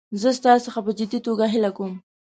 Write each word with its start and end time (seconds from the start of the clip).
زه 0.21 0.29
ستا 0.37 0.53
څخه 0.65 0.79
په 0.85 0.91
جدي 0.97 1.19
توګه 1.27 1.45
هیله 1.53 1.71
کوم. 1.77 1.93